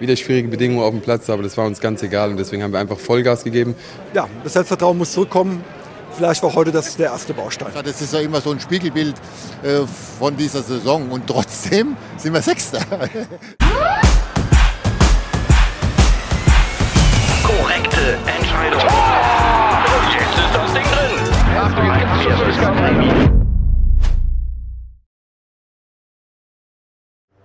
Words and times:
wieder 0.00 0.16
schwierige 0.16 0.48
Bedingungen 0.48 0.82
auf 0.82 0.90
dem 0.90 1.00
Platz, 1.00 1.30
aber 1.30 1.42
das 1.42 1.56
war 1.56 1.66
uns 1.66 1.80
ganz 1.80 2.02
egal 2.02 2.30
und 2.30 2.38
deswegen 2.38 2.62
haben 2.62 2.72
wir 2.72 2.80
einfach 2.80 2.98
Vollgas 2.98 3.44
gegeben. 3.44 3.74
Ja, 4.14 4.28
das 4.42 4.54
Selbstvertrauen 4.54 4.98
muss 4.98 5.12
zurückkommen. 5.12 5.62
Vielleicht 6.16 6.42
war 6.42 6.54
heute 6.54 6.72
das 6.72 6.96
der 6.96 7.10
erste 7.10 7.32
Baustein. 7.34 7.68
Das 7.84 8.00
ist 8.00 8.12
ja 8.12 8.20
immer 8.20 8.40
so 8.40 8.50
ein 8.50 8.58
Spiegelbild 8.58 9.14
äh, 9.62 9.80
von 10.18 10.36
dieser 10.36 10.62
Saison 10.62 11.08
und 11.10 11.26
trotzdem 11.26 11.96
sind 12.16 12.34
wir 12.34 12.42
Sechster. 12.42 12.80
Korrekte 17.44 18.18
Entscheidung. 18.26 19.09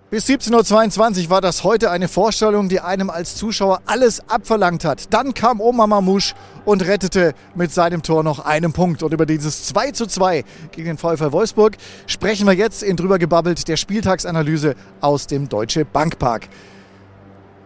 Bis 0.08 0.28
17.22 0.28 1.24
Uhr 1.24 1.30
war 1.30 1.40
das 1.40 1.64
heute 1.64 1.90
eine 1.90 2.06
Vorstellung, 2.06 2.68
die 2.68 2.78
einem 2.78 3.10
als 3.10 3.34
Zuschauer 3.34 3.80
alles 3.86 4.22
abverlangt 4.28 4.84
hat. 4.84 5.12
Dann 5.12 5.34
kam 5.34 5.60
Oma 5.60 5.88
Mamouche 5.88 6.36
und 6.64 6.86
rettete 6.86 7.34
mit 7.56 7.72
seinem 7.72 8.02
Tor 8.02 8.22
noch 8.22 8.38
einen 8.38 8.72
Punkt. 8.72 9.02
Und 9.02 9.12
über 9.12 9.26
dieses 9.26 9.64
2 9.64 9.90
zu 9.90 10.06
2 10.06 10.44
gegen 10.70 10.86
den 10.86 10.96
VfL 10.96 11.32
Wolfsburg 11.32 11.76
sprechen 12.06 12.46
wir 12.46 12.54
jetzt 12.54 12.84
in 12.84 12.94
drüber 12.94 13.18
gebabbelt 13.18 13.66
der 13.66 13.76
Spieltagsanalyse 13.76 14.76
aus 15.00 15.26
dem 15.26 15.48
Deutsche 15.48 15.84
Bankpark. 15.84 16.50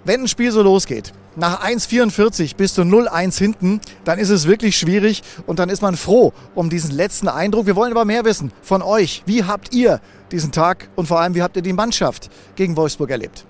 Wenn 0.05 0.23
ein 0.23 0.29
Spiel 0.29 0.51
so 0.51 0.63
losgeht, 0.63 1.13
nach 1.37 1.63
1,44 1.63 2.57
bis 2.57 2.75
zu 2.75 2.83
0-1 2.83 3.39
hinten, 3.39 3.81
dann 4.05 4.19
ist 4.19 4.31
es 4.31 4.47
wirklich 4.47 4.79
schwierig 4.79 5.23
und 5.47 5.59
dann 5.59 5.69
ist 5.69 5.83
man 5.83 5.97
froh 5.97 6.33
um 6.55 6.71
diesen 6.71 6.91
letzten 6.91 7.29
Eindruck. 7.29 7.67
Wir 7.67 7.77
wollen 7.77 7.93
aber 7.93 8.05
mehr 8.05 8.25
wissen 8.25 8.51
von 8.63 8.83
euch. 8.83 9.23
Wie 9.27 9.45
habt 9.45 9.75
ihr 9.75 10.01
diesen 10.33 10.53
Tag 10.53 10.89
und 10.97 11.07
vor 11.07 11.21
allem, 11.21 11.35
wie 11.35 11.43
habt 11.43 11.57
ihr 11.57 11.63
die 11.63 11.73
Mannschaft 11.73 12.31
gegen 12.57 12.77
Wolfsburg 12.77 13.11
erlebt? 13.11 13.45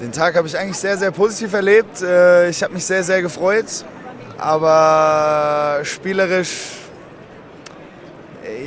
Den 0.00 0.12
Tag 0.12 0.34
habe 0.34 0.48
ich 0.48 0.58
eigentlich 0.58 0.78
sehr, 0.78 0.96
sehr 0.96 1.10
positiv 1.10 1.52
erlebt. 1.52 2.00
Äh, 2.00 2.48
ich 2.48 2.62
habe 2.62 2.72
mich 2.72 2.84
sehr, 2.84 3.04
sehr 3.04 3.22
gefreut. 3.22 3.66
Aber 4.38 5.80
spielerisch, 5.84 6.70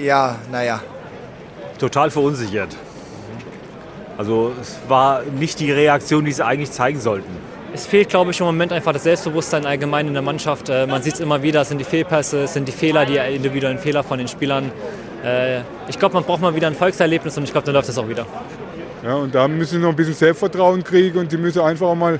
ja, 0.01 0.35
naja. 0.51 0.81
Total 1.77 2.09
verunsichert. 2.09 2.75
Also 4.17 4.53
es 4.61 4.77
war 4.88 5.23
nicht 5.23 5.59
die 5.59 5.71
Reaktion, 5.71 6.25
die 6.25 6.31
sie 6.31 6.45
eigentlich 6.45 6.71
zeigen 6.71 6.99
sollten. 6.99 7.30
Es 7.73 7.85
fehlt, 7.85 8.08
glaube 8.08 8.31
ich, 8.31 8.39
im 8.39 8.45
Moment 8.45 8.72
einfach 8.72 8.94
das 8.94 9.03
Selbstbewusstsein 9.03 9.66
allgemein 9.66 10.07
in 10.07 10.13
der 10.13 10.22
Mannschaft. 10.22 10.69
Äh, 10.69 10.88
man 10.88 11.02
sieht 11.02 11.16
es 11.16 11.19
immer 11.19 11.44
wieder, 11.44 11.61
es 11.61 11.69
sind 11.69 11.77
die 11.77 11.85
Fehlpässe, 11.85 12.44
es 12.44 12.53
sind 12.53 12.67
die 12.67 12.72
Fehler, 12.72 13.05
die 13.05 13.17
individuellen 13.17 13.80
Fehler 13.80 14.03
von 14.03 14.17
den 14.17 14.30
Spielern. 14.30 14.72
Äh, 15.25 15.59
ich 15.89 15.99
glaube, 15.99 16.13
man 16.13 16.23
braucht 16.23 16.41
mal 16.41 16.55
wieder 16.55 16.67
ein 16.67 16.75
Volkserlebnis 16.75 17.38
und 17.38 17.44
ich 17.44 17.52
glaube, 17.52 17.66
dann 17.66 17.75
läuft 17.75 17.89
das 17.89 17.97
auch 17.97 18.07
wieder. 18.07 18.25
Ja, 19.03 19.16
und 19.16 19.35
da 19.35 19.47
müssen 19.47 19.75
sie 19.75 19.80
noch 19.80 19.89
ein 19.89 19.95
bisschen 19.95 20.13
Selbstvertrauen 20.13 20.83
kriegen 20.83 21.19
und 21.19 21.29
sie 21.29 21.38
müssen 21.38 21.61
einfach 21.61 21.88
auch 21.88 21.95
mal 21.95 22.19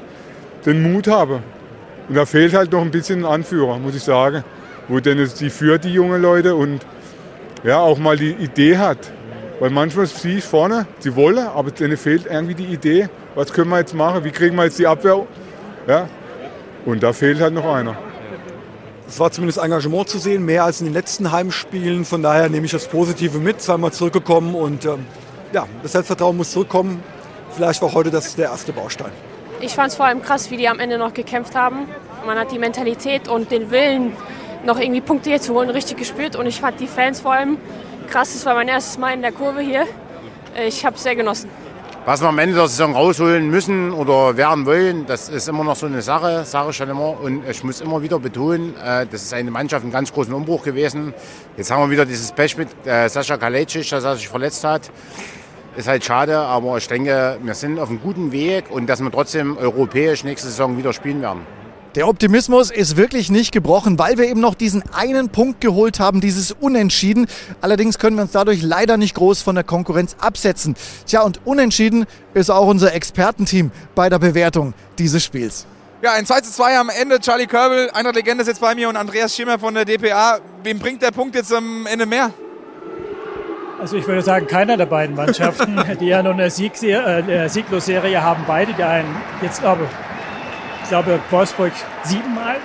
den 0.66 0.82
Mut 0.82 1.08
haben. 1.08 1.40
Und 2.10 2.16
da 2.16 2.26
fehlt 2.26 2.54
halt 2.54 2.72
noch 2.72 2.82
ein 2.82 2.92
bisschen 2.92 3.20
ein 3.22 3.26
Anführer, 3.26 3.80
muss 3.80 3.96
ich 3.96 4.04
sagen, 4.04 4.44
wo 4.88 5.00
denn 5.00 5.30
die 5.40 5.50
führt, 5.50 5.86
die 5.86 5.94
jungen 5.94 6.22
Leute 6.22 6.56
und 6.56 6.86
ja, 7.64 7.80
auch 7.80 7.98
mal 7.98 8.18
die 8.18 8.32
Idee 8.32 8.78
hat. 8.78 8.98
Weil 9.60 9.70
manchmal 9.70 10.06
sie 10.06 10.42
vorne, 10.42 10.86
sie 11.00 11.16
wollen, 11.16 11.48
aber 11.48 11.72
denen 11.72 11.98
fehlt 11.98 12.26
irgendwie 12.26 12.56
die 12.56 12.66
Idee, 12.66 13.10
was 13.36 13.54
können 13.54 13.70
wir 13.70 13.80
jetzt 13.80 13.94
machen, 13.94 14.24
wie 14.24 14.32
kriegen 14.32 14.56
wir 14.56 14.66
jetzt 14.66 14.80
die 14.80 14.88
Abwehr. 14.88 15.26
Ja? 15.88 16.10
Und 16.86 17.04
da 17.04 17.14
fehlt 17.14 17.40
halt 17.40 17.54
noch 17.54 17.66
einer. 17.66 17.98
Es 19.08 19.20
war 19.20 19.32
zumindest 19.32 19.60
Engagement 19.60 20.10
zu 20.10 20.18
sehen, 20.18 20.46
mehr 20.46 20.64
als 20.64 20.82
in 20.82 20.88
den 20.88 20.94
letzten 20.94 21.32
Heimspielen. 21.32 22.06
Von 22.06 22.24
daher 22.24 22.50
nehme 22.50 22.66
ich 22.66 22.72
das 22.72 22.88
Positive 22.88 23.38
mit, 23.38 23.62
zweimal 23.62 23.94
zurückgekommen 23.94 24.56
und 24.56 24.86
ähm, 24.86 25.06
ja, 25.54 25.68
das 25.84 25.94
Selbstvertrauen 25.94 26.36
muss 26.36 26.52
zurückkommen. 26.52 27.04
Vielleicht 27.52 27.82
war 27.82 27.94
heute 27.94 28.12
das 28.12 28.36
der 28.36 28.50
erste 28.50 28.74
Baustein. 28.74 29.12
Ich 29.62 29.74
fand 29.74 29.90
es 29.90 29.96
vor 29.96 30.06
allem 30.06 30.22
krass, 30.22 30.52
wie 30.52 30.58
die 30.58 30.68
am 30.68 30.80
Ende 30.80 30.98
noch 30.98 31.14
gekämpft 31.14 31.56
haben. 31.56 31.88
Man 32.26 32.38
hat 32.38 32.52
die 32.52 32.60
Mentalität 32.60 33.28
und 33.28 33.52
den 33.52 33.72
Willen, 33.72 34.14
noch 34.66 34.80
irgendwie 34.80 35.02
Punkte 35.02 35.30
hier 35.30 35.40
zu 35.40 35.54
holen, 35.54 35.70
richtig 35.70 35.98
gespürt. 35.98 36.36
Und 36.36 36.48
ich 36.48 36.60
fand 36.60 36.80
die 36.80 36.88
Fans 36.88 37.22
vor 37.22 37.34
allem 37.34 37.58
krass. 38.06 38.36
Es 38.36 38.46
war 38.46 38.56
mein 38.56 38.68
erstes 38.68 38.98
Mal 38.98 39.14
in 39.14 39.22
der 39.22 39.32
Kurve 39.32 39.62
hier. 39.62 39.86
Ich 40.68 40.86
habe 40.86 40.96
es 40.96 41.04
sehr 41.04 41.16
genossen. 41.16 41.50
Was 42.06 42.22
wir 42.22 42.30
am 42.30 42.38
Ende 42.38 42.56
der 42.56 42.68
Saison 42.68 42.94
rausholen 42.94 43.50
müssen 43.50 43.92
oder 43.92 44.38
werden 44.38 44.68
wollen, 44.68 45.08
das 45.08 45.28
ist 45.28 45.50
immer 45.50 45.64
noch 45.64 45.76
so 45.76 45.88
eine 45.88 46.04
Sache, 46.04 46.46
sage 46.46 46.70
ich 46.70 46.76
schon 46.76 46.88
immer. 46.88 47.20
Und 47.20 47.50
ich 47.50 47.64
muss 47.64 47.82
immer 47.82 48.04
wieder 48.04 48.20
betonen, 48.20 48.76
äh, 48.78 49.08
das 49.08 49.24
ist 49.24 49.34
eine 49.34 49.50
Mannschaft 49.50 49.82
einen 49.82 49.92
ganz 49.92 50.14
großen 50.14 50.32
Umbruch 50.32 50.64
gewesen. 50.64 51.16
Jetzt 51.58 51.72
haben 51.72 51.82
wir 51.82 51.90
wieder 51.90 52.06
dieses 52.06 52.32
Pech 52.32 52.58
mit 52.58 52.70
äh, 52.86 53.10
Sascha 53.10 53.38
Kalecic, 53.38 53.90
dass 53.90 54.04
er 54.04 54.16
sich 54.18 54.28
verletzt 54.28 54.64
hat. 54.64 54.92
Ist 55.76 55.88
halt 55.88 56.06
schade, 56.06 56.38
aber 56.38 56.78
ich 56.78 56.88
denke, 56.88 57.40
wir 57.42 57.56
sind 57.56 57.80
auf 57.80 57.90
einem 57.90 58.00
guten 58.00 58.32
Weg 58.32 58.70
und 58.70 58.88
dass 58.88 59.02
wir 59.02 59.12
trotzdem 59.12 59.58
europäisch 59.58 60.24
nächste 60.24 60.48
Saison 60.48 60.78
wieder 60.78 60.94
spielen 60.94 61.24
werden. 61.24 61.42
Der 61.96 62.10
Optimismus 62.10 62.72
ist 62.72 62.98
wirklich 62.98 63.32
nicht 63.32 63.54
gebrochen, 63.54 63.98
weil 63.98 64.18
wir 64.18 64.26
eben 64.28 64.42
noch 64.42 64.56
diesen 64.56 64.84
einen 64.94 65.30
Punkt 65.30 65.62
geholt 65.62 66.02
haben, 66.02 66.20
dieses 66.20 66.52
Unentschieden. 66.52 67.26
Allerdings 67.62 68.00
können 68.00 68.18
wir 68.18 68.24
uns 68.24 68.34
dadurch 68.34 68.62
leider 68.62 68.98
nicht 68.98 69.16
groß 69.16 69.42
von 69.42 69.56
der 69.56 69.64
Konkurrenz 69.64 70.18
absetzen. 70.20 70.76
Tja, 71.08 71.22
und 71.22 71.40
Unentschieden 71.46 72.06
ist 72.34 72.50
auch 72.50 72.68
unser 72.68 72.94
Expertenteam 72.94 73.72
bei 73.96 74.10
der 74.10 74.20
Bewertung 74.20 74.74
dieses 75.00 75.24
Spiels. 75.24 75.66
Ja, 76.02 76.12
ein 76.12 76.26
2 76.26 76.42
zu 76.42 76.52
2 76.52 76.78
am 76.80 76.90
Ende. 76.90 77.22
Charlie 77.22 77.48
Körbel, 77.48 77.90
einer 77.92 78.12
Legende, 78.12 78.42
ist 78.42 78.48
jetzt 78.48 78.60
bei 78.60 78.76
mir 78.76 78.90
und 78.90 78.98
Andreas 78.98 79.34
Schimmer 79.34 79.58
von 79.58 79.74
der 79.74 79.86
DPA. 79.86 80.40
Wem 80.64 80.80
bringt 80.80 81.02
der 81.02 81.12
Punkt 81.12 81.34
jetzt 81.34 81.54
am 81.54 81.86
Ende 81.86 82.06
mehr? 82.06 82.32
Also 83.80 83.96
ich 83.96 84.06
würde 84.06 84.22
sagen, 84.22 84.48
keiner 84.48 84.76
der 84.76 84.86
beiden 84.86 85.16
Mannschaften, 85.16 85.80
die 86.02 86.08
ja 86.08 86.22
nun 86.22 86.34
eine, 86.34 86.50
Sieg 86.50 86.74
äh, 86.84 87.48
Sieglosserie 87.48 88.22
haben, 88.22 88.44
beide, 88.46 88.74
die 88.74 88.84
einen 88.84 89.08
jetzt 89.42 89.62
glaube 89.62 89.88
ich 90.86 90.90
glaube, 90.90 91.20
Wolfsburg 91.32 91.72
siebenmal, 92.04 92.58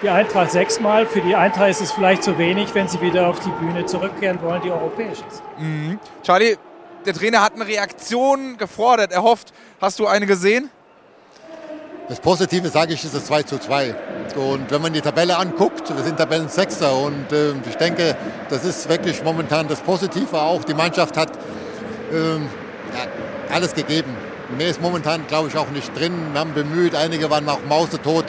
die 0.00 0.08
Eintracht 0.08 0.52
sechsmal. 0.52 1.06
Für 1.06 1.20
die 1.20 1.34
Eintracht 1.34 1.70
ist 1.70 1.80
es 1.80 1.90
vielleicht 1.90 2.22
zu 2.22 2.38
wenig, 2.38 2.72
wenn 2.72 2.86
sie 2.86 3.00
wieder 3.00 3.26
auf 3.26 3.40
die 3.40 3.50
Bühne 3.50 3.84
zurückkehren 3.84 4.40
wollen, 4.42 4.62
die 4.62 4.70
europäisch 4.70 5.18
ist. 5.28 5.42
Mhm. 5.58 5.98
Charlie, 6.22 6.56
der 7.04 7.12
Trainer 7.12 7.42
hat 7.42 7.54
eine 7.54 7.66
Reaktion 7.66 8.56
gefordert, 8.58 9.10
erhofft. 9.10 9.52
Hast 9.80 9.98
du 9.98 10.06
eine 10.06 10.24
gesehen? 10.26 10.70
Das 12.08 12.20
Positive, 12.20 12.68
sage 12.68 12.92
ich, 12.94 13.04
ist 13.04 13.12
das 13.12 13.24
2 13.24 13.42
zu 13.42 13.58
2. 13.58 13.92
Und 14.36 14.70
wenn 14.70 14.80
man 14.80 14.92
die 14.92 15.00
Tabelle 15.00 15.36
anguckt, 15.36 15.92
wir 15.92 16.04
sind 16.04 16.16
Tabellensechster 16.16 16.96
und 16.96 17.32
äh, 17.32 17.54
ich 17.68 17.76
denke, 17.76 18.16
das 18.48 18.64
ist 18.64 18.88
wirklich 18.88 19.24
momentan 19.24 19.66
das 19.66 19.80
Positive 19.80 20.40
auch. 20.40 20.62
Die 20.62 20.74
Mannschaft 20.74 21.16
hat 21.16 21.32
äh, 22.12 22.36
ja, 22.36 23.52
alles 23.52 23.74
gegeben. 23.74 24.14
Mehr 24.56 24.68
ist 24.68 24.80
momentan, 24.80 25.26
glaube 25.26 25.48
ich, 25.48 25.56
auch 25.56 25.70
nicht 25.70 25.96
drin. 25.96 26.12
Wir 26.32 26.40
haben 26.40 26.54
bemüht, 26.54 26.94
einige 26.94 27.30
waren 27.30 27.48
auch 27.48 27.60
mausetot 27.68 28.24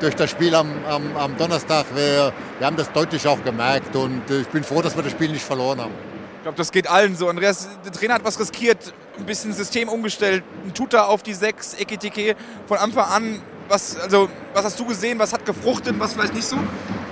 durch 0.00 0.14
das 0.14 0.30
Spiel 0.30 0.54
am, 0.54 0.70
am, 0.88 1.16
am 1.16 1.36
Donnerstag. 1.36 1.86
Wir, 1.94 2.32
wir, 2.58 2.66
haben 2.66 2.76
das 2.76 2.90
deutlich 2.92 3.26
auch 3.26 3.42
gemerkt 3.44 3.94
und 3.96 4.30
äh, 4.30 4.40
ich 4.40 4.48
bin 4.48 4.64
froh, 4.64 4.82
dass 4.82 4.96
wir 4.96 5.02
das 5.02 5.12
Spiel 5.12 5.30
nicht 5.30 5.44
verloren 5.44 5.80
haben. 5.80 5.92
Ich 6.36 6.42
glaube, 6.42 6.56
das 6.58 6.70
geht 6.70 6.88
allen 6.88 7.16
so. 7.16 7.28
Andreas, 7.28 7.68
der 7.84 7.92
Trainer 7.92 8.14
hat 8.14 8.24
was 8.24 8.38
riskiert, 8.38 8.94
ein 9.18 9.26
bisschen 9.26 9.52
System 9.52 9.88
umgestellt, 9.88 10.44
ein 10.64 10.72
Tuta 10.72 11.06
auf 11.06 11.22
die 11.22 11.34
6, 11.34 11.80
Ekitike 11.80 12.36
von 12.66 12.78
Anfang 12.78 13.04
an. 13.04 13.42
Was, 13.68 13.98
also, 13.98 14.28
was 14.54 14.64
hast 14.64 14.78
du 14.78 14.86
gesehen, 14.86 15.18
was 15.18 15.32
hat 15.32 15.44
gefruchtet, 15.44 15.98
was 15.98 16.12
vielleicht 16.12 16.34
nicht 16.34 16.46
so? 16.46 16.56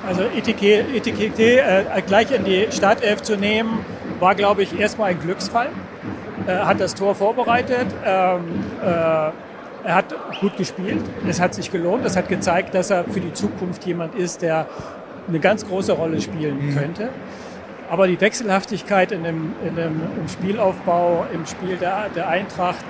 Also 0.06 0.22
Etikette 0.22 1.60
äh, 1.60 2.02
gleich 2.06 2.30
in 2.30 2.44
die 2.44 2.68
Startelf 2.70 3.22
zu 3.22 3.36
nehmen, 3.36 3.84
war, 4.20 4.36
glaube 4.36 4.62
ich, 4.62 4.78
erstmal 4.78 5.10
ein 5.10 5.20
Glücksfall. 5.20 5.70
Er 6.46 6.62
äh, 6.62 6.64
hat 6.64 6.80
das 6.80 6.94
Tor 6.94 7.14
vorbereitet. 7.14 7.86
Ähm, 8.04 8.42
äh, 8.82 8.86
er 8.86 9.94
hat 9.94 10.14
gut 10.40 10.56
gespielt. 10.56 11.02
Es 11.28 11.40
hat 11.40 11.54
sich 11.54 11.70
gelohnt. 11.70 12.04
Es 12.04 12.16
hat 12.16 12.28
gezeigt, 12.28 12.74
dass 12.74 12.90
er 12.90 13.04
für 13.04 13.20
die 13.20 13.32
Zukunft 13.32 13.84
jemand 13.84 14.14
ist, 14.14 14.42
der 14.42 14.66
eine 15.28 15.40
ganz 15.40 15.66
große 15.66 15.92
Rolle 15.92 16.20
spielen 16.20 16.66
mhm. 16.66 16.76
könnte. 16.76 17.08
Aber 17.90 18.06
die 18.06 18.20
Wechselhaftigkeit 18.20 19.12
in 19.12 19.24
dem, 19.24 19.52
in 19.66 19.76
dem 19.76 20.00
im 20.18 20.28
Spielaufbau, 20.28 21.26
im 21.32 21.44
Spiel 21.46 21.76
der, 21.76 22.08
der 22.14 22.28
Eintracht, 22.28 22.84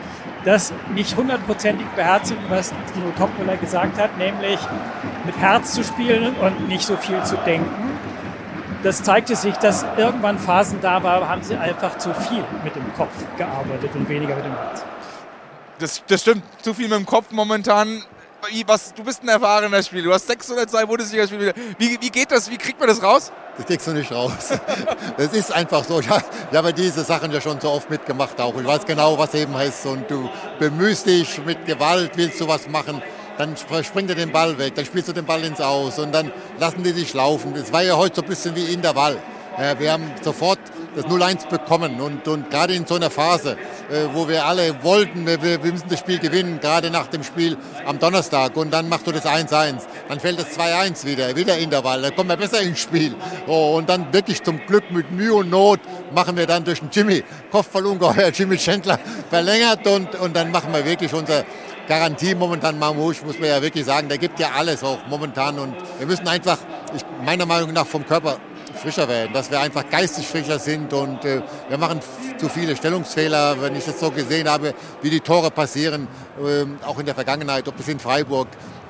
das 0.44 0.72
nicht 0.94 1.16
hundertprozentig 1.16 1.87
beherzigen, 1.97 2.43
was 2.49 2.72
Dino 2.94 3.11
Topmüller 3.19 3.56
gesagt 3.56 4.00
hat, 4.00 4.17
nämlich 4.19 4.58
mit 5.26 5.37
Herz 5.38 5.73
zu 5.73 5.82
spielen 5.82 6.35
und 6.37 6.69
nicht 6.69 6.82
so 6.82 6.97
viel 6.97 7.23
zu 7.25 7.37
denken 7.44 7.94
das 8.85 9.03
zeigte 9.03 9.35
sich, 9.35 9.57
dass 9.57 9.85
irgendwann 9.97 10.39
Phasen 10.39 10.81
da 10.81 11.03
waren, 11.03 11.27
haben 11.27 11.43
sie 11.43 11.57
einfach 11.57 11.97
zu 11.99 12.13
viel 12.15 12.45
mit 12.63 12.77
dem 12.77 12.95
Kopf 12.95 13.13
gearbeitet 13.37 13.91
und 13.95 14.09
weniger 14.09 14.37
mit 14.37 14.45
dem 14.45 14.53
Herz. 14.53 14.85
Das, 15.79 16.03
das 16.07 16.21
stimmt, 16.21 16.45
zu 16.63 16.75
viel 16.75 16.89
mit 16.89 16.99
dem 16.99 17.07
Kopf 17.07 17.31
momentan. 17.31 18.05
Was, 18.67 18.93
du 18.93 19.03
bist 19.03 19.23
ein 19.23 19.29
erfahrener 19.29 19.83
Spieler, 19.83 20.05
du 20.05 20.13
hast 20.13 20.27
602 20.27 20.85
Bundesligaspiele. 20.85 21.55
Wie, 21.79 21.99
wie 21.99 22.11
geht 22.11 22.31
das, 22.31 22.51
wie 22.51 22.59
kriegt 22.59 22.79
man 22.79 22.89
das 22.91 23.03
raus? 23.03 23.33
Das 23.57 23.65
kriegst 23.65 23.87
du 23.87 23.93
nicht 23.93 24.13
raus. 24.13 24.51
Das 25.17 25.33
ist 25.33 25.51
einfach 25.53 25.85
so. 25.85 26.01
Ich 26.01 26.09
habe 26.09 26.73
diese 26.75 27.05
Sachen 27.05 27.33
ja 27.33 27.41
schon 27.41 27.59
so 27.61 27.71
oft 27.71 27.89
mitgemacht 27.89 28.39
auch. 28.41 28.55
Ich 28.59 28.67
weiß 28.67 28.85
genau, 28.85 29.17
was 29.17 29.33
eben 29.33 29.55
heißt. 29.55 29.87
Und 29.87 30.11
du 30.11 30.29
bemühst 30.59 31.07
dich 31.07 31.43
mit 31.47 31.65
Gewalt, 31.65 32.13
willst 32.17 32.41
du 32.41 32.49
was 32.49 32.69
machen 32.69 33.01
dann 33.39 33.57
springt 33.57 34.11
er 34.11 34.17
den 34.17 34.33
Ball 34.33 34.59
weg, 34.59 34.75
dann 34.75 34.85
spielst 34.85 35.09
du 35.09 35.13
den 35.13 35.25
Ball 35.25 35.43
ins 35.45 35.61
Aus 35.61 35.99
und 35.99 36.13
dann 36.13 36.33
lassen 36.59 36.83
die 36.83 36.91
sich 36.91 37.15
laufen. 37.15 37.55
Das 37.55 37.73
war 37.73 37.83
ja 37.83 37.97
heute 37.97 38.17
so 38.17 38.23
ein 38.23 38.29
bisschen 38.29 38.55
wie 38.57 38.73
in 38.73 38.83
der 38.83 38.95
Wall. 38.95 39.17
Wir 39.79 39.93
haben 39.93 40.11
sofort 40.21 40.59
das 40.95 41.05
0-1 41.07 41.49
bekommen. 41.49 42.01
Und, 42.01 42.27
und 42.29 42.51
gerade 42.51 42.75
in 42.75 42.87
so 42.87 42.95
einer 42.95 43.11
Phase, 43.11 43.57
äh, 43.91 44.07
wo 44.13 44.29
wir 44.29 44.47
alle 44.47 44.83
wollten, 44.83 45.27
wir, 45.27 45.59
müssen 45.59 45.89
das 45.89 45.99
Spiel 45.99 46.19
gewinnen, 46.19 46.61
gerade 46.61 46.91
nach 46.91 47.09
dem 47.09 47.23
Spiel 47.23 47.57
am 47.87 47.99
Donnerstag. 47.99 48.57
Und 48.57 48.73
dann 48.73 48.89
machst 48.89 49.07
du 49.07 49.13
das 49.13 49.27
1-1. 49.27 49.83
Dann 50.09 50.21
fällt 50.21 50.39
das 50.39 50.59
2-1 50.59 51.05
wieder, 51.05 51.35
wieder 51.37 51.59
Intervall. 51.59 52.03
Dann 52.03 52.15
kommen 52.15 52.31
wir 52.31 52.37
besser 52.37 52.61
ins 52.61 52.81
Spiel. 52.81 53.15
Oh, 53.47 53.77
und 53.77 53.89
dann 53.89 54.13
wirklich 54.13 54.43
zum 54.43 54.65
Glück 54.67 54.91
mit 54.91 55.11
Mühe 55.11 55.35
und 55.35 55.51
Not 55.51 55.81
machen 56.15 56.37
wir 56.37 56.47
dann 56.47 56.65
durch 56.65 56.81
den 56.81 56.91
Jimmy, 56.91 57.23
Kopfballungeheuer 57.51 58.29
Jimmy 58.31 58.57
Chandler 58.57 58.99
verlängert. 59.31 59.87
Und, 59.87 60.15
und 60.17 60.35
dann 60.35 60.51
machen 60.51 60.73
wir 60.73 60.85
wirklich 60.85 61.13
unser 61.13 61.45
Garantie 61.87 62.35
momentan 62.35 62.79
Mamouche, 62.79 63.25
muss 63.25 63.39
man 63.39 63.49
ja 63.49 63.61
wirklich 63.61 63.85
sagen, 63.85 64.09
der 64.09 64.19
gibt 64.19 64.41
ja 64.41 64.53
alles 64.57 64.83
auch 64.83 64.99
momentan 65.09 65.59
und 65.59 65.75
wir 65.99 66.07
müssen 66.07 66.27
einfach, 66.27 66.59
ich, 66.95 67.05
meiner 67.25 67.47
Meinung 67.47 67.73
nach, 67.73 67.87
vom 67.87 68.07
Körper 68.07 68.39
frischer 68.75 69.09
werden, 69.09 69.33
dass 69.33 69.51
wir 69.51 69.61
einfach 69.61 69.89
geistig 69.89 70.27
frischer 70.27 70.59
sind 70.59 70.93
und 70.93 71.25
äh, 71.25 71.43
wir 71.69 71.79
machen 71.79 72.01
zu 72.39 72.49
viele 72.49 72.77
Stellungsfehler, 72.77 73.61
wenn 73.61 73.77
ich 73.77 73.85
das 73.85 74.01
so 74.01 74.11
gesehen 74.11 74.49
habe, 74.49 74.75
wie 75.03 75.11
die 75.11 75.21
Tore 75.21 75.51
passieren, 75.51 76.09
äh, 76.39 76.65
auch 76.87 76.99
in 76.99 77.07
der 77.07 77.15
Vergangenheit, 77.15 77.69
ob 77.69 77.79
es 77.79 77.89
in 77.89 77.99
Freiburg 77.99 78.49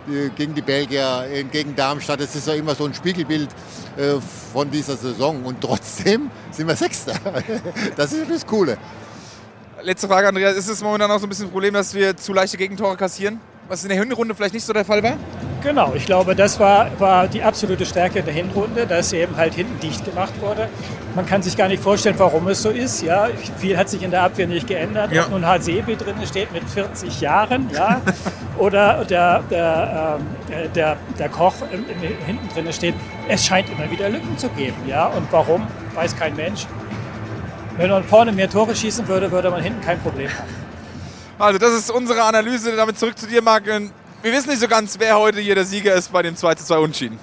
äh, 0.08 0.30
gegen 0.30 0.54
die 0.54 0.62
Belgier, 0.62 1.26
äh, 1.30 1.44
gegen 1.44 1.74
Darmstadt, 1.76 2.20
das 2.20 2.34
ist 2.34 2.46
ja 2.46 2.54
immer 2.54 2.74
so 2.74 2.84
ein 2.84 2.94
Spiegelbild 2.94 3.50
äh, 3.96 4.14
von 4.52 4.70
dieser 4.70 4.96
Saison 4.96 5.44
und 5.44 5.60
trotzdem 5.60 6.30
sind 6.50 6.66
wir 6.66 6.76
Sechster. 6.76 7.14
das 7.96 8.12
ist 8.12 8.30
das 8.30 8.46
Coole. 8.46 8.78
Letzte 9.84 10.08
Frage, 10.08 10.28
Andreas. 10.28 10.56
Ist 10.56 10.68
es 10.68 10.82
momentan 10.82 11.10
auch 11.10 11.18
so 11.18 11.26
ein 11.26 11.28
bisschen 11.28 11.44
ein 11.46 11.50
Problem, 11.50 11.74
dass 11.74 11.92
wir 11.92 12.16
zu 12.16 12.32
leichte 12.32 12.56
Gegentore 12.56 12.96
kassieren? 12.96 13.38
Was 13.68 13.82
in 13.82 13.90
der 13.90 13.98
Hinrunde 13.98 14.34
vielleicht 14.34 14.54
nicht 14.54 14.64
so 14.64 14.72
der 14.72 14.84
Fall 14.84 15.02
war? 15.02 15.12
Genau, 15.62 15.92
ich 15.94 16.06
glaube, 16.06 16.34
das 16.34 16.58
war, 16.58 16.88
war 16.98 17.28
die 17.28 17.42
absolute 17.42 17.84
Stärke 17.84 18.20
in 18.20 18.24
der 18.24 18.32
Hinrunde, 18.32 18.86
dass 18.86 19.12
eben 19.12 19.36
halt 19.36 19.52
hinten 19.52 19.78
dicht 19.80 20.02
gemacht 20.06 20.32
wurde. 20.40 20.70
Man 21.14 21.26
kann 21.26 21.42
sich 21.42 21.54
gar 21.54 21.68
nicht 21.68 21.82
vorstellen, 21.82 22.14
warum 22.18 22.48
es 22.48 22.62
so 22.62 22.70
ist. 22.70 23.02
Ja, 23.02 23.28
viel 23.58 23.76
hat 23.76 23.90
sich 23.90 24.02
in 24.02 24.10
der 24.10 24.22
Abwehr 24.22 24.46
nicht 24.46 24.66
geändert. 24.66 25.12
Ja. 25.12 25.24
Ob 25.24 25.32
nun 25.32 25.46
Hasebi 25.46 25.96
drin 25.96 26.16
steht 26.26 26.50
mit 26.52 26.64
40 26.64 27.20
Jahren, 27.20 27.68
ja, 27.70 28.00
oder 28.58 29.04
der, 29.04 29.42
der, 29.50 30.18
äh, 30.50 30.68
der, 30.70 30.96
der 31.18 31.28
Koch 31.28 31.54
im, 31.70 31.84
im, 31.88 32.24
hinten 32.24 32.48
drin 32.54 32.72
steht. 32.72 32.94
Es 33.28 33.44
scheint 33.44 33.68
immer 33.68 33.90
wieder 33.90 34.08
Lücken 34.08 34.38
zu 34.38 34.48
geben. 34.50 34.76
Ja, 34.86 35.08
und 35.08 35.30
warum, 35.30 35.66
weiß 35.94 36.16
kein 36.16 36.36
Mensch. 36.36 36.66
Wenn 37.76 37.90
man 37.90 38.04
vorne 38.04 38.30
mehr 38.30 38.48
Tore 38.48 38.74
schießen 38.76 39.08
würde, 39.08 39.30
würde 39.32 39.50
man 39.50 39.62
hinten 39.62 39.80
kein 39.80 40.00
Problem 40.00 40.30
haben. 40.30 40.48
Also 41.38 41.58
das 41.58 41.72
ist 41.72 41.90
unsere 41.90 42.22
Analyse. 42.22 42.76
Damit 42.76 42.98
zurück 42.98 43.18
zu 43.18 43.26
dir, 43.26 43.42
Marc. 43.42 43.66
Wir 43.66 44.32
wissen 44.32 44.50
nicht 44.50 44.60
so 44.60 44.68
ganz, 44.68 44.96
wer 45.00 45.18
heute 45.18 45.40
hier 45.40 45.56
der 45.56 45.64
Sieger 45.64 45.94
ist 45.94 46.12
bei 46.12 46.22
dem 46.22 46.36
2 46.36 46.54
2 46.54 46.78
Unschieden. 46.78 47.18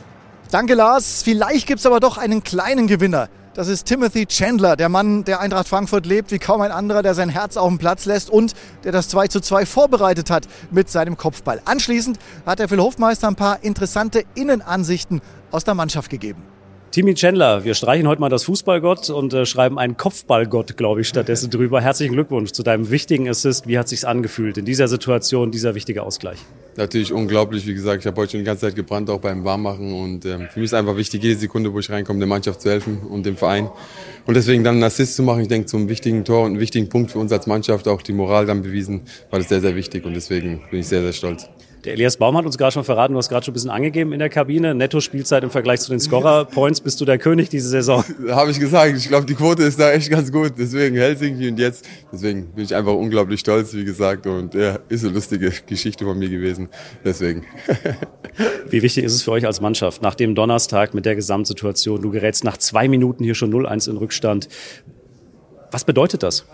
Danke, 0.51 0.73
Lars. 0.73 1.21
Vielleicht 1.23 1.67
gibt 1.67 1.79
es 1.79 1.85
aber 1.85 2.01
doch 2.01 2.17
einen 2.17 2.43
kleinen 2.43 2.87
Gewinner. 2.87 3.29
Das 3.53 3.67
ist 3.67 3.85
Timothy 3.85 4.25
Chandler, 4.27 4.77
der 4.77 4.87
Mann, 4.87 5.25
der 5.25 5.41
Eintracht 5.41 5.67
Frankfurt 5.67 6.05
lebt 6.05 6.31
wie 6.31 6.39
kaum 6.39 6.61
ein 6.61 6.71
anderer, 6.71 7.01
der 7.03 7.15
sein 7.15 7.27
Herz 7.27 7.57
auf 7.57 7.67
den 7.67 7.77
Platz 7.77 8.05
lässt 8.05 8.29
und 8.29 8.53
der 8.85 8.93
das 8.93 9.09
2 9.09 9.27
zu 9.27 9.41
2 9.41 9.65
vorbereitet 9.65 10.29
hat 10.29 10.47
mit 10.69 10.89
seinem 10.89 11.17
Kopfball. 11.17 11.61
Anschließend 11.65 12.17
hat 12.45 12.59
der 12.59 12.69
Phil 12.69 12.79
Hofmeister 12.79 13.27
ein 13.27 13.35
paar 13.35 13.61
interessante 13.61 14.23
Innenansichten 14.35 15.21
aus 15.51 15.65
der 15.65 15.75
Mannschaft 15.75 16.09
gegeben. 16.09 16.43
Timmy 16.91 17.13
Chandler, 17.13 17.63
wir 17.63 17.73
streichen 17.73 18.05
heute 18.05 18.19
mal 18.19 18.27
das 18.27 18.43
Fußballgott 18.43 19.09
und 19.11 19.33
äh, 19.33 19.45
schreiben 19.45 19.79
einen 19.79 19.95
Kopfballgott, 19.95 20.75
glaube 20.75 20.99
ich, 20.99 21.07
stattdessen 21.07 21.49
drüber. 21.49 21.79
Herzlichen 21.79 22.11
Glückwunsch 22.11 22.51
zu 22.51 22.63
deinem 22.63 22.91
wichtigen 22.91 23.29
Assist. 23.29 23.65
Wie 23.65 23.79
hat 23.79 23.87
sich's 23.87 24.03
angefühlt 24.03 24.57
in 24.57 24.65
dieser 24.65 24.89
Situation, 24.89 25.51
dieser 25.51 25.73
wichtige 25.73 26.03
Ausgleich? 26.03 26.37
Natürlich 26.75 27.13
unglaublich, 27.13 27.65
wie 27.65 27.73
gesagt, 27.73 28.01
ich 28.01 28.07
habe 28.07 28.19
heute 28.19 28.31
schon 28.31 28.41
die 28.41 28.45
ganze 28.45 28.67
Zeit 28.67 28.75
gebrannt, 28.75 29.09
auch 29.09 29.21
beim 29.21 29.45
Warmmachen 29.45 29.93
und 29.93 30.25
ähm, 30.25 30.49
für 30.51 30.59
mich 30.59 30.65
ist 30.65 30.73
einfach 30.73 30.97
wichtig, 30.97 31.23
jede 31.23 31.39
Sekunde, 31.39 31.73
wo 31.73 31.79
ich 31.79 31.89
reinkomme, 31.89 32.19
der 32.19 32.27
Mannschaft 32.27 32.59
zu 32.59 32.69
helfen 32.69 32.99
und 33.09 33.25
dem 33.25 33.37
Verein. 33.37 33.69
Und 34.25 34.33
deswegen 34.33 34.65
dann 34.65 34.75
einen 34.75 34.83
Assist 34.83 35.15
zu 35.15 35.23
machen, 35.23 35.43
ich 35.43 35.47
denke, 35.47 35.67
zum 35.67 35.87
wichtigen 35.87 36.25
Tor 36.25 36.41
und 36.41 36.51
einen 36.51 36.59
wichtigen 36.59 36.89
Punkt 36.89 37.11
für 37.11 37.19
uns 37.19 37.31
als 37.31 37.47
Mannschaft, 37.47 37.87
auch 37.87 38.01
die 38.01 38.13
Moral 38.13 38.45
dann 38.45 38.63
bewiesen, 38.63 39.03
war 39.29 39.39
das 39.39 39.47
sehr, 39.47 39.61
sehr 39.61 39.77
wichtig 39.77 40.03
und 40.03 40.13
deswegen 40.13 40.61
bin 40.69 40.81
ich 40.81 40.87
sehr, 40.87 41.01
sehr 41.01 41.13
stolz. 41.13 41.47
Der 41.83 41.93
Elias 41.93 42.17
Baum 42.17 42.37
hat 42.37 42.45
uns 42.45 42.59
gerade 42.59 42.71
schon 42.71 42.83
verraten, 42.83 43.13
du 43.13 43.17
hast 43.17 43.29
gerade 43.29 43.43
schon 43.43 43.53
ein 43.53 43.55
bisschen 43.55 43.71
angegeben 43.71 44.13
in 44.13 44.19
der 44.19 44.29
Kabine. 44.29 44.75
Netto-Spielzeit 44.75 45.43
im 45.43 45.49
Vergleich 45.49 45.81
zu 45.81 45.89
den 45.89 45.99
Scorer-Points 45.99 46.81
bist 46.81 47.01
du 47.01 47.05
der 47.05 47.17
König 47.17 47.49
diese 47.49 47.69
Saison. 47.69 48.03
Habe 48.29 48.51
ich 48.51 48.59
gesagt. 48.59 48.95
Ich 48.95 49.07
glaube, 49.07 49.25
die 49.25 49.33
Quote 49.33 49.63
ist 49.63 49.79
da 49.79 49.91
echt 49.91 50.11
ganz 50.11 50.31
gut. 50.31 50.53
Deswegen 50.59 50.95
Helsinki 50.95 51.49
und 51.49 51.57
jetzt. 51.57 51.87
Deswegen 52.13 52.47
bin 52.53 52.65
ich 52.65 52.75
einfach 52.75 52.93
unglaublich 52.93 53.39
stolz, 53.39 53.73
wie 53.73 53.83
gesagt. 53.83 54.27
Und 54.27 54.53
ja, 54.53 54.77
ist 54.89 55.03
eine 55.03 55.13
lustige 55.13 55.51
Geschichte 55.65 56.05
von 56.05 56.19
mir 56.19 56.29
gewesen. 56.29 56.69
Deswegen. 57.03 57.45
Wie 58.69 58.81
wichtig 58.81 59.03
ist 59.03 59.13
es 59.13 59.23
für 59.23 59.31
euch 59.31 59.45
als 59.45 59.59
Mannschaft 59.59 60.01
nach 60.01 60.15
dem 60.15 60.35
Donnerstag 60.35 60.93
mit 60.93 61.05
der 61.05 61.15
Gesamtsituation? 61.15 62.01
Du 62.01 62.11
gerätst 62.11 62.43
nach 62.43 62.57
zwei 62.57 62.87
Minuten 62.87 63.23
hier 63.23 63.35
schon 63.35 63.51
0-1 63.51 63.89
in 63.89 63.97
Rückstand. 63.97 64.47
Was 65.71 65.83
bedeutet 65.83 66.23
das? 66.23 66.45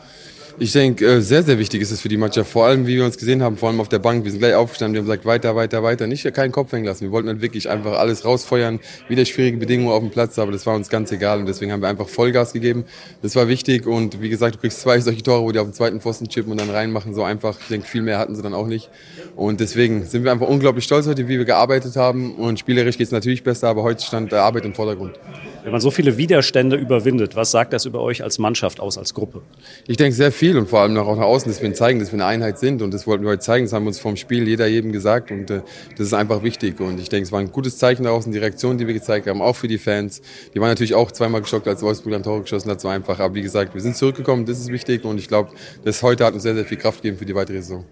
Ich 0.59 0.71
denke, 0.71 1.05
äh, 1.05 1.21
sehr, 1.21 1.43
sehr 1.43 1.59
wichtig 1.59 1.83
ist 1.83 1.91
es 1.91 2.01
für 2.01 2.09
die 2.09 2.17
Mannschaft. 2.17 2.49
Vor 2.49 2.65
allem, 2.65 2.87
wie 2.87 2.95
wir 2.95 3.05
uns 3.05 3.15
gesehen 3.19 3.43
haben, 3.43 3.57
vor 3.57 3.69
allem 3.69 3.79
auf 3.79 3.89
der 3.89 3.99
Bank. 3.99 4.23
Wir 4.23 4.31
sind 4.31 4.39
gleich 4.39 4.55
aufgestanden, 4.55 4.95
wir 4.95 5.01
haben 5.01 5.05
gesagt, 5.05 5.25
weiter, 5.25 5.55
weiter, 5.55 5.83
weiter. 5.83 6.07
Nicht 6.07 6.33
keinen 6.33 6.51
Kopf 6.51 6.71
hängen 6.71 6.85
lassen. 6.85 7.01
Wir 7.01 7.11
wollten 7.11 7.27
dann 7.27 7.41
wirklich 7.41 7.69
einfach 7.69 7.99
alles 7.99 8.25
rausfeuern. 8.25 8.79
Wieder 9.07 9.23
schwierige 9.25 9.57
Bedingungen 9.57 9.91
auf 9.91 9.99
dem 9.99 10.09
Platz, 10.09 10.39
aber 10.39 10.51
das 10.51 10.65
war 10.65 10.73
uns 10.73 10.89
ganz 10.89 11.11
egal. 11.11 11.39
Und 11.39 11.45
deswegen 11.45 11.71
haben 11.71 11.81
wir 11.81 11.89
einfach 11.89 12.09
Vollgas 12.09 12.53
gegeben. 12.53 12.85
Das 13.21 13.35
war 13.35 13.47
wichtig. 13.47 13.85
Und 13.85 14.19
wie 14.19 14.29
gesagt, 14.29 14.55
du 14.55 14.59
kriegst 14.59 14.81
zwei 14.81 14.99
solche 14.99 15.21
Tore, 15.21 15.43
wo 15.43 15.51
die 15.51 15.59
auf 15.59 15.67
den 15.67 15.73
zweiten 15.73 16.01
Pfosten 16.01 16.27
chippen 16.27 16.51
und 16.51 16.59
dann 16.59 16.71
reinmachen. 16.71 17.13
So 17.13 17.21
einfach. 17.21 17.59
Ich 17.61 17.67
denke, 17.67 17.85
viel 17.85 18.01
mehr 18.01 18.17
hatten 18.17 18.35
sie 18.35 18.41
dann 18.41 18.55
auch 18.55 18.67
nicht. 18.67 18.89
Und 19.35 19.59
deswegen 19.59 20.05
sind 20.05 20.23
wir 20.23 20.31
einfach 20.31 20.47
unglaublich 20.47 20.85
stolz 20.85 21.05
heute, 21.05 21.27
wie 21.27 21.37
wir 21.37 21.45
gearbeitet 21.45 21.95
haben. 21.97 22.33
Und 22.33 22.57
spielerisch 22.57 22.97
geht 22.97 23.05
es 23.05 23.11
natürlich 23.11 23.43
besser, 23.43 23.67
aber 23.67 23.83
heute 23.83 24.03
stand 24.03 24.31
der 24.31 24.41
Arbeit 24.41 24.65
im 24.65 24.73
Vordergrund. 24.73 25.19
Wenn 25.67 25.73
man 25.73 25.81
so 25.81 25.91
viele 25.91 26.15
Widerstände 26.15 26.77
überwindet, 26.77 27.35
was 27.35 27.51
sagt 27.51 27.73
das 27.73 27.83
über 27.83 27.99
euch 27.99 28.23
als 28.23 28.39
Mannschaft 28.39 28.79
aus, 28.79 28.97
als 28.97 29.13
Gruppe? 29.13 29.41
Ich 29.85 29.97
denke 29.97 30.15
sehr 30.15 30.31
viel 30.31 30.57
und 30.57 30.69
vor 30.69 30.79
allem 30.79 30.95
auch 30.95 31.17
nach 31.17 31.25
außen, 31.25 31.51
dass 31.51 31.61
wir 31.61 31.73
zeigen, 31.73 31.99
dass 31.99 32.13
wir 32.13 32.13
eine 32.13 32.25
Einheit 32.25 32.57
sind 32.57 32.81
und 32.81 32.93
das 32.93 33.05
wollten 33.05 33.25
wir 33.25 33.31
heute 33.31 33.41
zeigen. 33.41 33.65
Das 33.65 33.73
haben 33.73 33.83
wir 33.83 33.89
uns 33.89 33.99
vom 33.99 34.15
Spiel 34.15 34.47
jeder 34.47 34.65
jedem 34.67 34.93
gesagt 34.93 35.29
und 35.29 35.51
äh, 35.51 35.59
das 35.97 36.07
ist 36.07 36.13
einfach 36.13 36.41
wichtig 36.41 36.79
und 36.79 37.01
ich 37.01 37.09
denke, 37.09 37.25
es 37.25 37.33
war 37.33 37.41
ein 37.41 37.51
gutes 37.51 37.77
Zeichen 37.77 38.03
daraus 38.03 38.25
und 38.25 38.31
die 38.31 38.37
Reaktion, 38.37 38.77
die 38.77 38.87
wir 38.87 38.93
gezeigt 38.93 39.27
haben, 39.27 39.41
auch 39.41 39.57
für 39.57 39.67
die 39.67 39.77
Fans. 39.77 40.21
Die 40.53 40.61
waren 40.61 40.69
natürlich 40.69 40.95
auch 40.95 41.11
zweimal 41.11 41.41
geschockt, 41.41 41.67
als 41.67 41.81
Wolfsburg 41.81 42.13
ein 42.13 42.23
Tor 42.23 42.41
geschossen 42.43 42.71
hat, 42.71 42.79
so 42.79 42.87
einfach. 42.87 43.19
Aber 43.19 43.35
wie 43.35 43.41
gesagt, 43.41 43.73
wir 43.73 43.81
sind 43.81 43.97
zurückgekommen, 43.97 44.45
das 44.45 44.59
ist 44.59 44.71
wichtig 44.71 45.03
und 45.03 45.19
ich 45.19 45.27
glaube, 45.27 45.49
das 45.83 46.01
heute 46.01 46.23
hat 46.23 46.33
uns 46.33 46.43
sehr, 46.43 46.55
sehr 46.55 46.63
viel 46.63 46.77
Kraft 46.77 47.01
gegeben 47.01 47.17
für 47.17 47.25
die 47.25 47.35
weitere 47.35 47.57
Saison. 47.57 47.83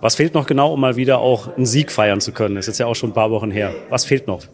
Was 0.00 0.14
fehlt 0.14 0.32
noch 0.32 0.46
genau, 0.46 0.72
um 0.72 0.80
mal 0.80 0.96
wieder 0.96 1.18
auch 1.18 1.54
einen 1.54 1.66
Sieg 1.66 1.92
feiern 1.92 2.22
zu 2.22 2.32
können? 2.32 2.54
Das 2.54 2.64
ist 2.64 2.68
jetzt 2.68 2.78
ja 2.78 2.86
auch 2.86 2.94
schon 2.94 3.10
ein 3.10 3.14
paar 3.14 3.30
Wochen 3.30 3.50
her. 3.50 3.74
Was 3.90 4.06
fehlt 4.06 4.26
noch? 4.26 4.44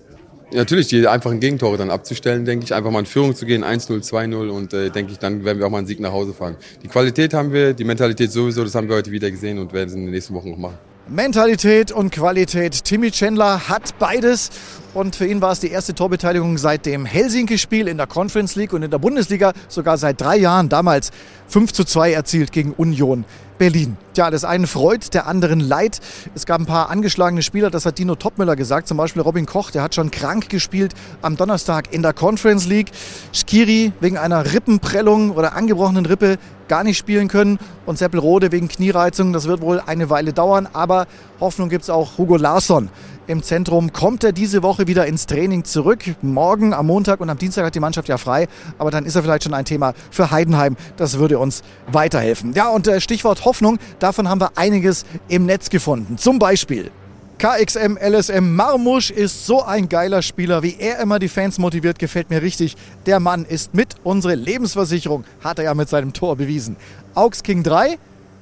Natürlich, 0.54 0.86
die 0.86 1.08
einfachen 1.08 1.40
Gegentore 1.40 1.76
dann 1.76 1.90
abzustellen, 1.90 2.44
denke 2.44 2.64
ich, 2.64 2.72
einfach 2.72 2.92
mal 2.92 3.00
in 3.00 3.06
Führung 3.06 3.34
zu 3.34 3.44
gehen, 3.44 3.64
1-0, 3.64 4.08
2-0 4.08 4.48
und 4.50 4.72
äh, 4.72 4.88
denke 4.88 5.10
ich, 5.10 5.18
dann 5.18 5.44
werden 5.44 5.58
wir 5.58 5.66
auch 5.66 5.70
mal 5.70 5.78
einen 5.78 5.88
Sieg 5.88 5.98
nach 5.98 6.12
Hause 6.12 6.32
fahren. 6.32 6.56
Die 6.82 6.86
Qualität 6.86 7.34
haben 7.34 7.52
wir, 7.52 7.72
die 7.72 7.82
Mentalität 7.82 8.30
sowieso, 8.30 8.62
das 8.62 8.74
haben 8.76 8.88
wir 8.88 8.94
heute 8.94 9.10
wieder 9.10 9.28
gesehen 9.30 9.58
und 9.58 9.72
werden 9.72 9.88
es 9.88 9.94
in 9.94 10.02
den 10.02 10.12
nächsten 10.12 10.32
Wochen 10.32 10.50
noch 10.50 10.58
machen. 10.58 10.78
Mentalität 11.08 11.90
und 11.90 12.12
Qualität. 12.12 12.84
Timmy 12.84 13.10
Chandler 13.10 13.68
hat 13.68 13.98
beides 13.98 14.50
und 14.94 15.16
für 15.16 15.26
ihn 15.26 15.42
war 15.42 15.52
es 15.52 15.60
die 15.60 15.70
erste 15.70 15.94
Torbeteiligung 15.94 16.56
seit 16.56 16.86
dem 16.86 17.04
Helsinki-Spiel 17.04 17.88
in 17.88 17.96
der 17.96 18.06
Conference 18.06 18.54
League 18.54 18.72
und 18.72 18.82
in 18.84 18.90
der 18.90 18.98
Bundesliga 18.98 19.52
sogar 19.68 19.98
seit 19.98 20.20
drei 20.20 20.36
Jahren. 20.36 20.68
Damals 20.68 21.10
5 21.48 21.72
zu 21.72 21.84
2 21.84 22.12
erzielt 22.12 22.52
gegen 22.52 22.72
Union 22.72 23.24
Berlin. 23.58 23.96
Tja, 24.14 24.30
das 24.30 24.44
einen 24.44 24.66
freut, 24.66 25.14
der 25.14 25.26
anderen 25.26 25.60
leid. 25.60 26.00
Es 26.34 26.46
gab 26.46 26.60
ein 26.60 26.66
paar 26.66 26.90
angeschlagene 26.90 27.42
Spieler, 27.42 27.70
das 27.70 27.86
hat 27.86 27.98
Dino 27.98 28.14
Topmüller 28.14 28.56
gesagt. 28.56 28.88
Zum 28.88 28.96
Beispiel 28.96 29.22
Robin 29.22 29.46
Koch, 29.46 29.70
der 29.70 29.82
hat 29.82 29.94
schon 29.94 30.10
krank 30.10 30.48
gespielt 30.48 30.94
am 31.22 31.36
Donnerstag 31.36 31.92
in 31.92 32.02
der 32.02 32.12
Conference 32.12 32.66
League. 32.66 32.90
Skiri 33.32 33.92
wegen 34.00 34.18
einer 34.18 34.52
Rippenprellung 34.52 35.30
oder 35.30 35.54
angebrochenen 35.54 36.06
Rippe 36.06 36.38
gar 36.68 36.84
nicht 36.84 36.98
spielen 36.98 37.28
können. 37.28 37.58
Und 37.86 37.98
Seppelrode 37.98 38.50
wegen 38.52 38.68
Kniereizung. 38.68 39.32
Das 39.32 39.46
wird 39.46 39.60
wohl 39.60 39.80
eine 39.84 40.10
Weile 40.10 40.32
dauern, 40.32 40.68
aber 40.72 41.06
Hoffnung 41.40 41.68
gibt 41.68 41.82
es 41.82 41.90
auch 41.90 42.18
Hugo 42.18 42.36
Larsson 42.36 42.90
im 43.26 43.42
Zentrum. 43.42 43.92
Kommt 43.92 44.24
er 44.24 44.32
diese 44.32 44.62
Woche 44.62 44.86
wieder 44.86 45.06
ins 45.06 45.26
Training 45.26 45.64
zurück? 45.64 46.04
Morgen, 46.22 46.72
am 46.72 46.86
Montag 46.86 47.20
und 47.20 47.30
am 47.30 47.38
Dienstag 47.38 47.64
hat 47.64 47.74
die 47.74 47.80
Mannschaft 47.80 48.08
ja 48.08 48.18
frei. 48.18 48.48
Aber 48.78 48.90
dann 48.90 49.04
ist 49.04 49.16
er 49.16 49.22
vielleicht 49.22 49.44
schon 49.44 49.54
ein 49.54 49.64
Thema 49.64 49.94
für 50.10 50.30
Heidenheim. 50.30 50.76
Das 50.96 51.18
würde 51.18 51.38
uns 51.38 51.62
weiterhelfen. 51.90 52.52
Ja, 52.52 52.68
und 52.68 52.86
äh, 52.86 53.00
Stichwort 53.00 53.44
Hoffnung, 53.44 53.78
davon 53.98 54.28
haben 54.28 54.40
wir 54.40 54.56
einiges 54.56 55.04
im 55.28 55.46
Netz 55.46 55.70
gefunden. 55.70 56.18
Zum 56.18 56.38
Beispiel. 56.38 56.90
KXM 57.38 57.98
LSM 57.98 58.54
Marmusch 58.54 59.10
ist 59.10 59.44
so 59.44 59.62
ein 59.62 59.88
geiler 59.88 60.22
Spieler, 60.22 60.62
wie 60.62 60.76
er 60.78 61.00
immer 61.00 61.18
die 61.18 61.28
Fans 61.28 61.58
motiviert, 61.58 61.98
gefällt 61.98 62.30
mir 62.30 62.42
richtig. 62.42 62.76
Der 63.06 63.18
Mann 63.18 63.44
ist 63.44 63.74
mit 63.74 63.96
unsere 64.04 64.34
Lebensversicherung, 64.36 65.24
hat 65.42 65.58
er 65.58 65.64
ja 65.64 65.74
mit 65.74 65.88
seinem 65.88 66.12
Tor 66.12 66.36
bewiesen. 66.36 66.76
Augs 67.14 67.42
King 67.42 67.62
3, 67.62 67.98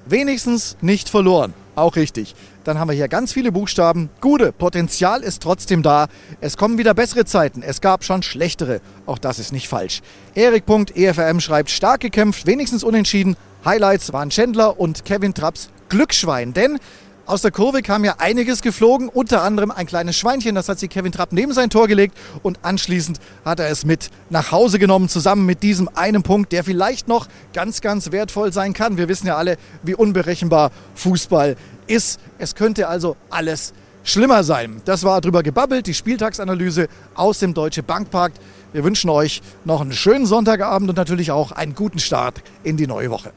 wenigstens 0.07 0.77
nicht 0.83 1.09
verloren. 1.09 1.55
Auch 1.75 1.97
richtig. 1.97 2.35
Dann 2.64 2.79
haben 2.79 2.88
wir 2.88 2.95
hier 2.95 3.09
ganz 3.09 3.33
viele 3.33 3.50
Buchstaben. 3.50 4.11
Gute, 4.21 4.52
Potenzial 4.52 5.23
ist 5.23 5.43
trotzdem 5.43 5.83
da. 5.83 6.09
Es 6.41 6.57
kommen 6.57 6.76
wieder 6.76 6.93
bessere 6.93 7.25
Zeiten. 7.25 7.62
Es 7.62 7.81
gab 7.81 8.05
schon 8.05 8.23
schlechtere. 8.23 8.81
Auch 9.07 9.19
das 9.19 9.38
ist 9.38 9.52
nicht 9.52 9.69
falsch. 9.69 10.02
Erik.efrm 10.35 11.41
schreibt, 11.41 11.71
stark 11.71 12.00
gekämpft, 12.00 12.47
wenigstens 12.47 12.85
unentschieden. 12.85 13.37
Highlights 13.64 14.12
waren 14.12 14.31
Chandler 14.31 14.79
und 14.79 15.05
Kevin 15.05 15.33
Trapps 15.33 15.71
Glücksschwein. 15.88 16.52
Denn 16.52 16.79
Aus 17.25 17.41
der 17.41 17.52
Kurve 17.52 17.83
kam 17.83 18.05
ja 18.05 18.17
einiges 18.19 18.62
geflogen, 18.62 19.09
unter 19.09 19.43
anderem 19.43 19.71
ein 19.71 19.87
kleines 19.87 20.17
Schweinchen, 20.17 20.57
das 20.57 20.69
hat 20.69 20.81
sich 20.81 20.91
Kevin 20.91 21.12
Trapp 21.12 21.33
neben 21.33 21.52
sein 21.52 21.71
Tor 21.71 21.87
gelegt 21.87 22.19
und 22.43 22.59
anschließend 22.62 23.21
hat 23.45 23.61
er 23.61 23.71
es 23.71 23.85
mit 23.85 24.11
nach 24.29 24.50
Hause 24.50 24.81
genommen, 24.81 25.09
zusammen 25.09 25.47
mit 25.47 25.62
diesem 25.62 25.88
einen 25.95 26.25
Punkt, 26.25 26.50
der 26.50 26.64
vielleicht 26.64 27.07
noch 27.07 27.29
ganz, 27.55 27.81
ganz 27.81 28.11
wertvoll 28.11 28.52
sein 28.52 28.73
kann. 28.73 28.97
Wir 28.97 29.09
wissen 29.09 29.29
ja 29.29 29.37
alle, 29.37 29.57
wie 29.85 29.95
unberechenbar 29.95 30.73
Fußball 30.97 31.55
ist. 31.87 32.19
Es 32.38 32.57
könnte 32.57 32.88
also 32.88 33.17
alles 33.31 33.73
schlimmer 34.02 34.43
sein. 34.43 34.83
Das 34.85 35.05
war 35.05 35.21
drüber 35.21 35.45
gebabbelt, 35.45 35.87
die 35.87 35.95
Spieltagsanalyse 35.95 36.88
aus 37.14 37.38
dem 37.38 37.55
Deutsche 37.55 37.85
Bankpark. 37.85 38.33
Wir 38.73 38.83
wünschen 38.83 39.11
euch 39.11 39.43
noch 39.64 39.81
einen 39.81 39.93
schönen 39.93 40.26
Sonntagabend 40.26 40.91
und 40.91 40.97
natürlich 40.97 41.31
auch 41.31 41.52
einen 41.52 41.76
guten 41.76 42.00
Start 42.00 42.43
in 42.64 42.76
die 42.76 42.88
neue 42.88 43.11
Woche. 43.11 43.33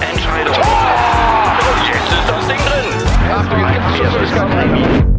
Entscheidung. 0.00 0.54
Tor! 0.54 0.62
Jetzt 1.86 2.12
ist 2.12 2.28
das 2.28 2.46
Ding 2.46 2.58
drin. 2.58 3.30
Achtung, 3.32 3.58
jetzt 3.60 3.72
gibt's 3.72 4.30
schon 4.30 5.13